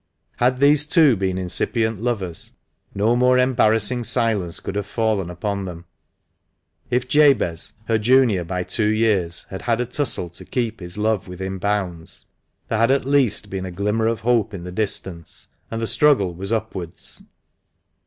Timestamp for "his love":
10.79-11.27